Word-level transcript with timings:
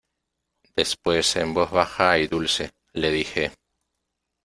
después 0.75 1.35
en 1.35 1.53
voz 1.53 1.69
baja 1.69 2.17
y 2.17 2.25
dulce, 2.25 2.71
le 2.93 3.11
dije: 3.11 3.51